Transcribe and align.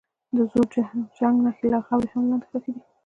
د 0.35 0.37
زوړ 0.51 0.67
جنګ 1.17 1.35
نښې 1.45 1.67
لا 1.73 1.79
هم 1.79 1.85
خاورو 2.09 2.29
لاندې 2.29 2.45
ښخي 2.51 2.71
دي. 2.75 2.81